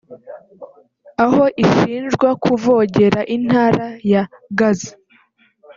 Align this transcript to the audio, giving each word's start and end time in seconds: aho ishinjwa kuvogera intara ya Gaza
aho 1.23 1.43
ishinjwa 1.63 2.29
kuvogera 2.43 3.21
intara 3.35 3.85
ya 4.11 4.23
Gaza 4.57 4.93